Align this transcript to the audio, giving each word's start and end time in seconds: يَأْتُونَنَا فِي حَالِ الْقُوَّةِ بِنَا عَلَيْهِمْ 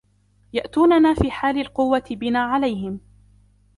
يَأْتُونَنَا 0.53 1.13
فِي 1.13 1.31
حَالِ 1.31 1.57
الْقُوَّةِ 1.57 2.03
بِنَا 2.11 2.39
عَلَيْهِمْ 2.43 2.99